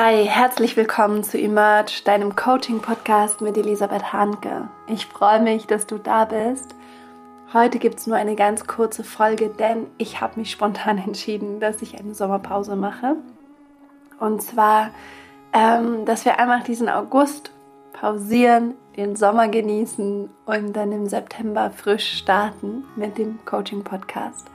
Hi, 0.00 0.24
herzlich 0.26 0.76
willkommen 0.76 1.24
zu 1.24 1.40
Emerge, 1.40 2.02
deinem 2.04 2.36
Coaching-Podcast 2.36 3.40
mit 3.40 3.56
Elisabeth 3.56 4.12
Hanke. 4.12 4.68
Ich 4.86 5.06
freue 5.06 5.42
mich, 5.42 5.66
dass 5.66 5.88
du 5.88 5.98
da 5.98 6.24
bist. 6.24 6.76
Heute 7.52 7.80
gibt 7.80 7.98
es 7.98 8.06
nur 8.06 8.16
eine 8.16 8.36
ganz 8.36 8.68
kurze 8.68 9.02
Folge, 9.02 9.48
denn 9.48 9.88
ich 9.98 10.20
habe 10.20 10.38
mich 10.38 10.52
spontan 10.52 10.98
entschieden, 11.04 11.58
dass 11.58 11.82
ich 11.82 11.98
eine 11.98 12.14
Sommerpause 12.14 12.76
mache. 12.76 13.16
Und 14.20 14.40
zwar, 14.40 14.90
ähm, 15.52 16.04
dass 16.04 16.24
wir 16.24 16.38
einfach 16.38 16.62
diesen 16.62 16.88
August 16.88 17.50
pausieren, 17.92 18.74
den 18.96 19.16
Sommer 19.16 19.48
genießen 19.48 20.30
und 20.46 20.72
dann 20.74 20.92
im 20.92 21.08
September 21.08 21.72
frisch 21.72 22.18
starten 22.18 22.84
mit 22.94 23.18
dem 23.18 23.44
Coaching-Podcast. 23.44 24.46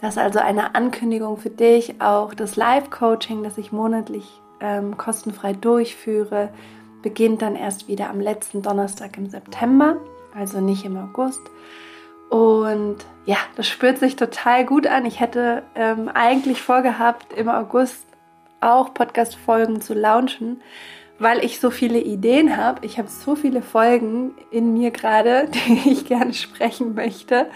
Das 0.00 0.16
ist 0.16 0.22
also 0.22 0.38
eine 0.38 0.74
Ankündigung 0.74 1.36
für 1.36 1.50
dich, 1.50 2.00
auch 2.00 2.32
das 2.32 2.56
Live-Coaching, 2.56 3.42
das 3.42 3.58
ich 3.58 3.70
monatlich 3.70 4.41
ähm, 4.62 4.96
kostenfrei 4.96 5.52
durchführe, 5.52 6.50
beginnt 7.02 7.42
dann 7.42 7.56
erst 7.56 7.88
wieder 7.88 8.08
am 8.08 8.20
letzten 8.20 8.62
Donnerstag 8.62 9.18
im 9.18 9.28
September, 9.28 9.96
also 10.34 10.60
nicht 10.60 10.84
im 10.84 10.96
August. 10.96 11.42
Und 12.30 12.96
ja, 13.26 13.36
das 13.56 13.68
spürt 13.68 13.98
sich 13.98 14.16
total 14.16 14.64
gut 14.64 14.86
an. 14.86 15.04
Ich 15.04 15.20
hätte 15.20 15.64
ähm, 15.74 16.08
eigentlich 16.08 16.62
vorgehabt, 16.62 17.32
im 17.34 17.48
August 17.48 18.06
auch 18.62 18.94
Podcast-Folgen 18.94 19.82
zu 19.82 19.92
launchen, 19.92 20.62
weil 21.18 21.44
ich 21.44 21.60
so 21.60 21.70
viele 21.70 22.00
Ideen 22.00 22.56
habe. 22.56 22.86
Ich 22.86 22.98
habe 22.98 23.08
so 23.08 23.34
viele 23.34 23.60
Folgen 23.60 24.34
in 24.50 24.72
mir 24.72 24.92
gerade, 24.92 25.48
die 25.66 25.90
ich 25.90 26.06
gerne 26.06 26.32
sprechen 26.32 26.94
möchte. 26.94 27.46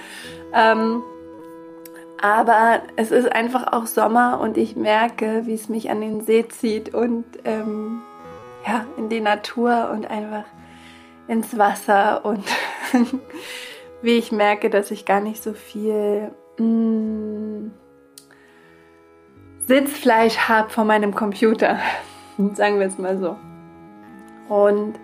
Ähm, 0.52 1.02
aber 2.20 2.82
es 2.96 3.10
ist 3.10 3.30
einfach 3.30 3.72
auch 3.72 3.86
Sommer 3.86 4.40
und 4.40 4.56
ich 4.56 4.76
merke, 4.76 5.42
wie 5.46 5.54
es 5.54 5.68
mich 5.68 5.90
an 5.90 6.00
den 6.00 6.22
See 6.22 6.46
zieht 6.48 6.94
und 6.94 7.24
ähm, 7.44 8.02
ja, 8.66 8.86
in 8.96 9.08
die 9.08 9.20
Natur 9.20 9.90
und 9.92 10.10
einfach 10.10 10.44
ins 11.28 11.56
Wasser 11.58 12.24
und 12.24 12.44
wie 14.02 14.18
ich 14.18 14.32
merke, 14.32 14.70
dass 14.70 14.90
ich 14.90 15.04
gar 15.04 15.20
nicht 15.20 15.42
so 15.42 15.52
viel 15.52 16.30
mh, 16.58 16.64
mm, 16.64 17.70
Sitzfleisch 19.66 20.38
habe 20.48 20.70
vor 20.70 20.84
meinem 20.84 21.14
Computer. 21.14 21.78
Sagen 22.54 22.78
wir 22.78 22.86
es 22.86 22.98
mal 22.98 23.18
so. 23.18 23.36
Und 24.48 24.94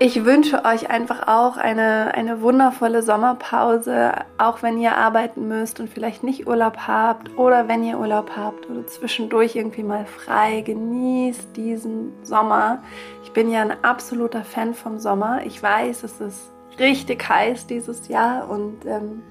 ich 0.00 0.24
wünsche 0.24 0.64
euch 0.64 0.90
einfach 0.90 1.26
auch 1.26 1.56
eine, 1.56 2.14
eine 2.14 2.40
wundervolle 2.40 3.02
Sommerpause, 3.02 4.12
auch 4.36 4.62
wenn 4.62 4.78
ihr 4.78 4.96
arbeiten 4.96 5.48
müsst 5.48 5.80
und 5.80 5.90
vielleicht 5.90 6.22
nicht 6.22 6.46
Urlaub 6.46 6.76
habt 6.86 7.36
oder 7.36 7.66
wenn 7.66 7.82
ihr 7.82 7.98
Urlaub 7.98 8.30
habt 8.36 8.70
oder 8.70 8.86
zwischendurch 8.86 9.56
irgendwie 9.56 9.82
mal 9.82 10.06
frei. 10.06 10.60
Genießt 10.60 11.56
diesen 11.56 12.12
Sommer. 12.22 12.82
Ich 13.24 13.32
bin 13.32 13.50
ja 13.50 13.62
ein 13.62 13.82
absoluter 13.82 14.44
Fan 14.44 14.72
vom 14.74 15.00
Sommer. 15.00 15.44
Ich 15.44 15.60
weiß, 15.60 16.04
es 16.04 16.20
ist 16.20 16.52
richtig 16.78 17.28
heiß 17.28 17.66
dieses 17.66 18.06
Jahr 18.06 18.48
und 18.48 18.86
ähm, 18.86 19.22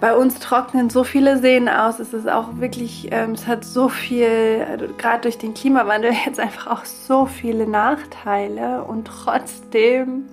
bei 0.00 0.16
uns 0.16 0.38
trocknen 0.38 0.88
so 0.88 1.04
viele 1.04 1.38
Seen 1.38 1.68
aus. 1.68 1.98
Es 1.98 2.14
ist 2.14 2.28
auch 2.28 2.56
wirklich, 2.56 3.08
ähm, 3.10 3.32
es 3.32 3.46
hat 3.46 3.64
so 3.64 3.88
viel, 3.88 4.66
also 4.68 4.86
gerade 4.96 5.22
durch 5.22 5.36
den 5.36 5.52
Klimawandel 5.52 6.12
jetzt 6.26 6.40
einfach 6.40 6.66
auch 6.68 6.84
so 6.84 7.26
viele 7.26 7.66
Nachteile. 7.66 8.82
Und 8.84 9.06
trotzdem 9.06 10.24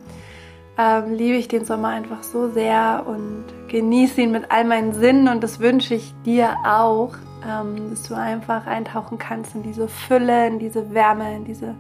ähm, 0.78 1.14
liebe 1.14 1.36
ich 1.36 1.50
den 1.50 1.66
Sommer 1.66 1.90
einfach 1.90 2.24
so 2.24 2.50
sehr 2.50 3.04
und 3.06 3.44
genieße 3.68 4.22
ihn 4.22 4.32
mit 4.32 4.52
all 4.52 4.64
meinen 4.64 4.94
Sinnen. 4.94 5.28
Und 5.28 5.44
das 5.44 5.60
wünsche 5.60 5.96
ich 5.96 6.14
dir 6.26 6.56
auch, 6.66 7.16
ähm, 7.46 7.90
dass 7.90 8.04
du 8.04 8.16
einfach 8.16 8.68
eintauchen 8.68 9.18
kannst 9.18 9.54
in 9.54 9.64
diese 9.64 9.90
Fülle, 9.90 10.48
in 10.48 10.60
diese 10.60 10.94
Wärme, 10.94 11.36
in 11.36 11.44
diese 11.44 11.76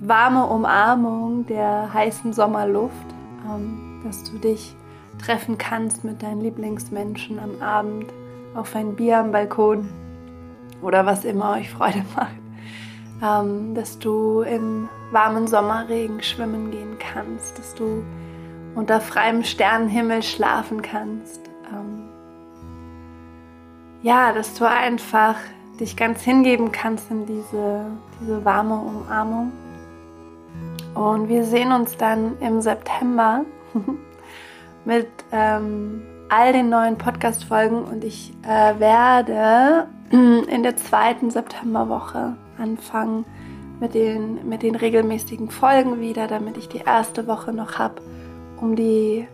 warme 0.00 0.44
Umarmung 0.46 1.46
der 1.46 1.92
heißen 1.94 2.34
Sommerluft, 2.34 2.92
ähm, 3.48 4.02
dass 4.04 4.24
du 4.24 4.36
dich 4.36 4.76
treffen 5.18 5.58
kannst 5.58 6.04
mit 6.04 6.22
deinen 6.22 6.40
Lieblingsmenschen 6.40 7.38
am 7.38 7.62
Abend 7.62 8.06
auf 8.54 8.74
ein 8.76 8.94
Bier 8.94 9.18
am 9.18 9.32
Balkon 9.32 9.88
oder 10.82 11.06
was 11.06 11.24
immer 11.24 11.52
euch 11.52 11.70
Freude 11.70 12.04
macht. 12.14 12.34
Ähm, 13.22 13.74
dass 13.74 13.98
du 13.98 14.42
im 14.42 14.88
warmen 15.12 15.46
Sommerregen 15.46 16.22
schwimmen 16.22 16.70
gehen 16.70 16.98
kannst, 16.98 17.58
dass 17.58 17.74
du 17.74 18.02
unter 18.74 19.00
freiem 19.00 19.44
Sternenhimmel 19.44 20.22
schlafen 20.22 20.82
kannst. 20.82 21.40
Ähm, 21.72 22.08
ja, 24.02 24.32
dass 24.32 24.54
du 24.54 24.68
einfach 24.68 25.36
dich 25.80 25.96
ganz 25.96 26.22
hingeben 26.22 26.72
kannst 26.72 27.10
in 27.10 27.26
diese, 27.26 27.86
diese 28.20 28.44
warme 28.44 28.74
Umarmung. 28.74 29.52
Und 30.94 31.28
wir 31.28 31.44
sehen 31.44 31.72
uns 31.72 31.96
dann 31.96 32.38
im 32.40 32.60
September 32.60 33.44
mit 34.84 35.08
ähm, 35.32 36.02
all 36.28 36.52
den 36.52 36.68
neuen 36.68 36.98
Podcast-Folgen 36.98 37.84
und 37.84 38.04
ich 38.04 38.32
äh, 38.42 38.78
werde 38.78 39.86
in 40.10 40.62
der 40.62 40.76
zweiten 40.76 41.30
Septemberwoche 41.30 42.36
anfangen 42.58 43.24
mit 43.80 43.94
den, 43.94 44.48
mit 44.48 44.62
den 44.62 44.76
regelmäßigen 44.76 45.50
Folgen 45.50 46.00
wieder, 46.00 46.26
damit 46.26 46.56
ich 46.56 46.68
die 46.68 46.82
erste 46.84 47.26
Woche 47.26 47.52
noch 47.52 47.78
habe, 47.78 48.02
um 48.60 48.76
die, 48.76 49.26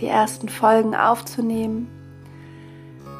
die 0.00 0.06
ersten 0.06 0.48
Folgen 0.48 0.94
aufzunehmen. 0.94 1.88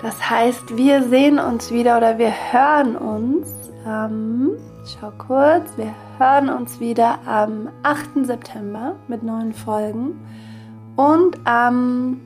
Das 0.02 0.30
heißt, 0.30 0.76
wir 0.76 1.02
sehen 1.02 1.40
uns 1.40 1.72
wieder 1.72 1.96
oder 1.96 2.18
wir 2.18 2.32
hören 2.52 2.96
uns, 2.96 3.48
ähm, 3.84 4.52
schau 4.86 5.10
kurz, 5.18 5.76
wir 5.76 5.92
hören 6.18 6.48
uns 6.48 6.78
wieder 6.78 7.18
am 7.26 7.68
8. 7.82 8.24
September 8.24 8.94
mit 9.08 9.24
neuen 9.24 9.52
Folgen. 9.52 10.20
Und 10.98 11.38
am 11.44 12.20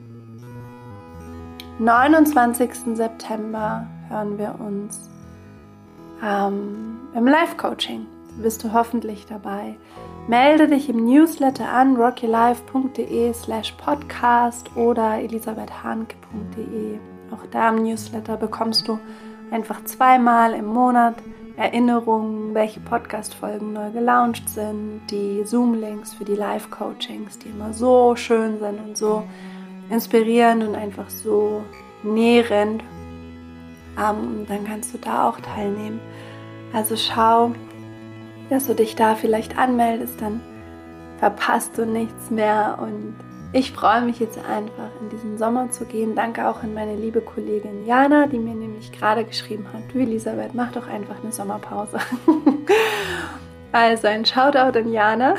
29. 1.77 2.95
September 2.95 3.85
hören 4.09 4.39
wir 4.39 4.55
uns 4.59 5.11
ähm, 6.23 6.97
im 7.13 7.27
Live-Coaching. 7.27 8.07
Bist 8.41 8.63
du 8.63 8.73
hoffentlich 8.73 9.27
dabei. 9.27 9.75
Melde 10.27 10.67
dich 10.67 10.89
im 10.89 11.05
Newsletter 11.05 11.69
an 11.69 11.97
rockylife.de 11.97 13.31
slash 13.33 13.73
podcast 13.73 14.75
oder 14.75 15.19
elisabethhanke.de. 15.19 16.97
Auch 17.29 17.45
da 17.51 17.69
im 17.69 17.83
Newsletter 17.83 18.37
bekommst 18.37 18.87
du 18.87 18.97
einfach 19.51 19.85
zweimal 19.85 20.53
im 20.53 20.65
Monat 20.65 21.13
Erinnerungen, 21.55 22.55
welche 22.55 22.79
Podcast-Folgen 22.79 23.73
neu 23.73 23.91
gelauncht 23.91 24.49
sind, 24.49 25.01
die 25.11 25.43
Zoom-Links 25.45 26.15
für 26.15 26.25
die 26.25 26.35
Live-Coachings, 26.35 27.39
die 27.39 27.49
immer 27.49 27.73
so 27.73 28.15
schön 28.15 28.59
sind 28.59 28.79
und 28.83 28.97
so 28.97 29.23
inspirierend 29.89 30.63
und 30.63 30.75
einfach 30.75 31.09
so 31.09 31.61
nährend. 32.01 32.83
Ähm, 33.97 34.45
dann 34.47 34.65
kannst 34.65 34.93
du 34.93 34.97
da 34.97 35.29
auch 35.29 35.39
teilnehmen. 35.39 35.99
Also 36.73 36.95
schau, 36.95 37.51
dass 38.49 38.65
du 38.65 38.73
dich 38.73 38.95
da 38.95 39.13
vielleicht 39.13 39.57
anmeldest, 39.57 40.19
dann 40.21 40.41
verpasst 41.19 41.77
du 41.77 41.85
nichts 41.85 42.31
mehr 42.31 42.79
und 42.81 43.15
ich 43.53 43.71
freue 43.71 44.01
mich 44.01 44.19
jetzt 44.19 44.39
einfach 44.39 44.89
in 44.99 45.09
diesen 45.09 45.37
Sommer 45.37 45.69
zu 45.69 45.85
gehen. 45.85 46.15
Danke 46.15 46.47
auch 46.47 46.63
an 46.63 46.73
meine 46.73 46.95
liebe 46.95 47.21
Kollegin 47.21 47.85
Jana, 47.85 48.25
die 48.25 48.39
mir 48.39 48.55
nämlich 48.55 48.91
gerade 48.91 49.23
geschrieben 49.23 49.67
hat, 49.71 49.83
du 49.93 49.99
Elisabeth, 49.99 50.55
mach 50.55 50.71
doch 50.71 50.87
einfach 50.87 51.21
eine 51.21 51.31
Sommerpause. 51.31 51.99
also 53.71 54.07
ein 54.07 54.25
Shoutout 54.25 54.77
an 54.77 54.91
Jana 54.91 55.35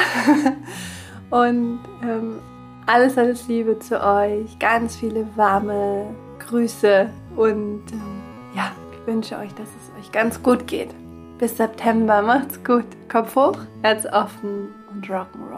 und 1.31 1.81
ähm, 2.03 2.39
alles, 2.87 3.19
alles 3.19 3.49
Liebe 3.49 3.81
zu 3.81 4.01
euch, 4.01 4.59
ganz 4.61 4.97
viele 4.97 5.27
warme 5.35 6.07
Grüße 6.39 7.11
und 7.35 7.83
ähm, 7.91 8.23
ja, 8.55 8.71
ich 8.93 9.07
wünsche 9.07 9.37
euch, 9.39 9.53
dass 9.55 9.69
es 9.69 10.01
euch 10.01 10.13
ganz 10.13 10.41
gut 10.41 10.69
geht. 10.69 10.91
Bis 11.39 11.57
September, 11.57 12.23
macht's 12.23 12.63
gut. 12.63 12.87
Kopf 13.11 13.35
hoch, 13.35 13.59
Herz 13.83 14.07
offen 14.07 14.69
und 14.93 15.05
Rock'n'Roll. 15.07 15.54